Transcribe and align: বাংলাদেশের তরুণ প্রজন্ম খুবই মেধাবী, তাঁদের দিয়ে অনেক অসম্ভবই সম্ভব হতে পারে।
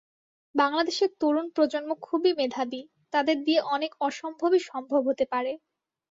বাংলাদেশের 0.55 1.09
তরুণ 1.21 1.47
প্রজন্ম 1.55 1.91
খুবই 2.01 2.31
মেধাবী, 2.39 2.81
তাঁদের 3.13 3.37
দিয়ে 3.45 3.59
অনেক 3.75 3.91
অসম্ভবই 4.01 4.61
সম্ভব 4.69 5.01
হতে 5.09 5.25
পারে। 5.33 5.51